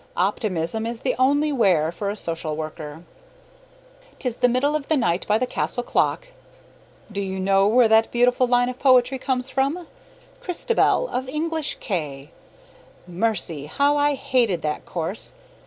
[0.17, 3.03] Optimism is the only wear for a social worker.
[4.17, 6.29] "'Tis the middle of night by the castle clock"
[7.11, 9.85] do you know where that beautiful line of poetry comes from?
[10.41, 12.31] "Cristabel," of English K.
[13.05, 13.67] Mercy!
[13.67, 15.35] how I hated that course!